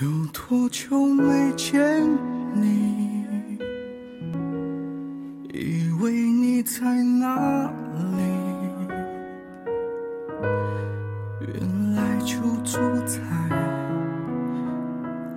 [0.00, 2.02] 有多久没见
[2.52, 3.58] 你？
[5.52, 7.72] 以为你在哪
[8.16, 8.22] 里？
[11.42, 12.34] 原来就
[12.64, 13.20] 住在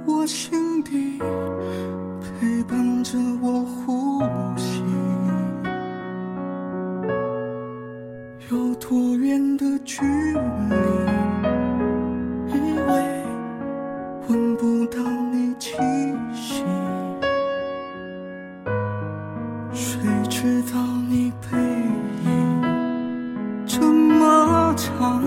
[0.08, 1.20] 我心底，
[2.40, 3.64] 陪伴着我
[19.80, 21.56] 谁知道你背
[22.26, 22.64] 影
[23.68, 25.22] 这么长，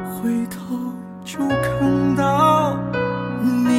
[0.00, 2.74] 回头就看到
[3.42, 3.76] 你。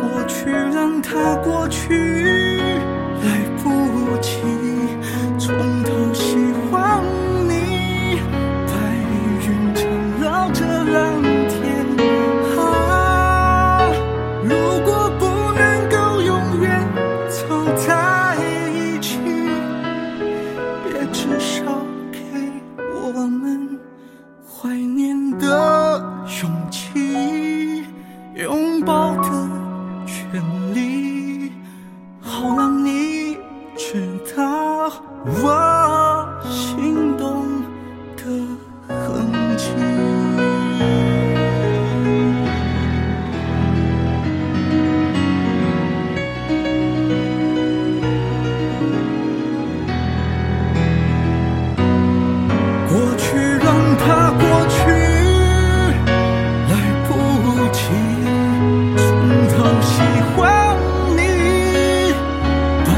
[0.00, 2.15] 过去让它过去，
[26.26, 27.84] 勇气，
[28.34, 29.30] 拥抱的
[30.06, 30.42] 权
[30.74, 31.52] 利，
[32.20, 33.38] 好让你
[33.76, 34.90] 知道
[59.66, 60.00] 好喜
[60.36, 60.76] 欢
[61.16, 61.18] 你。
[62.84, 62.88] 白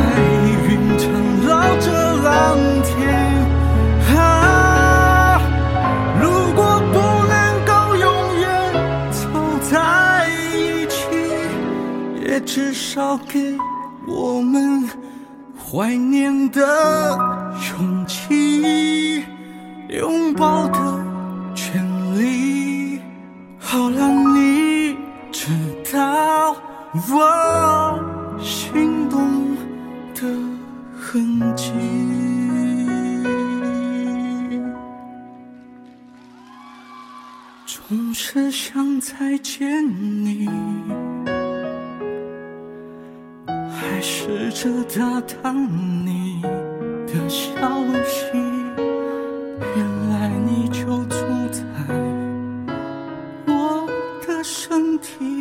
[0.69, 1.09] 云缠
[1.47, 1.49] 绕
[1.79, 1.87] 着
[2.23, 2.29] 蓝
[2.83, 2.93] 天
[4.15, 5.41] 啊，
[6.21, 6.61] 如果
[6.93, 7.33] 不能
[7.65, 8.05] 够永
[8.39, 8.47] 远
[9.11, 9.19] 走
[9.71, 10.99] 在一起，
[12.29, 13.57] 也至少给
[14.07, 14.87] 我们
[15.57, 17.19] 怀念的
[17.73, 19.25] 勇气。
[19.89, 20.79] 拥抱的
[21.55, 21.83] 权
[22.19, 23.01] 利，
[23.59, 24.28] 好让你知道
[27.07, 29.57] 我心动
[30.15, 30.23] 的
[30.99, 31.73] 痕迹。
[37.67, 39.87] 总是想再见
[40.25, 40.49] 你，
[43.47, 45.55] 还试着打探
[46.05, 46.43] 你
[47.07, 47.57] 的消
[48.05, 48.27] 息。
[49.77, 51.17] 原来你就住
[51.51, 51.63] 在
[53.47, 53.89] 我
[54.27, 55.38] 的身体，